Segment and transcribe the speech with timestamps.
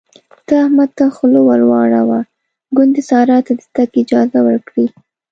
[0.47, 2.19] ته احمد ته خوله ور واړوه
[2.77, 4.87] ګوندې سارا ته د تګ اجازه ورکړي.